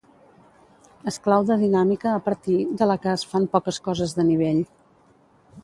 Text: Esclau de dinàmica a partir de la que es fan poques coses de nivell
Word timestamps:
Esclau 1.11 1.45
de 1.49 1.57
dinàmica 1.63 2.09
a 2.13 2.23
partir 2.29 2.57
de 2.81 2.87
la 2.93 2.95
que 3.05 3.13
es 3.19 3.27
fan 3.35 3.47
poques 3.59 3.81
coses 3.89 4.17
de 4.21 4.27
nivell 4.33 4.67